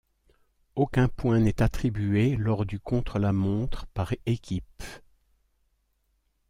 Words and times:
Aucun 0.75 1.07
point 1.09 1.39
n'est 1.39 1.61
attribué 1.61 2.35
lors 2.35 2.65
du 2.65 2.79
contre-la-montre 2.79 3.85
par 3.93 4.15
équipes. 4.25 4.83